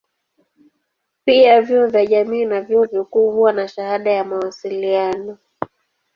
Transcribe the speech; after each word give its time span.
Pia 1.25 1.61
vyuo 1.61 1.87
vya 1.87 2.05
jamii 2.05 2.45
na 2.45 2.61
vyuo 2.61 2.85
vikuu 2.85 3.31
huwa 3.31 3.53
na 3.53 3.67
shahada 3.67 4.11
ya 4.11 4.23
mawasiliano. 4.23 5.37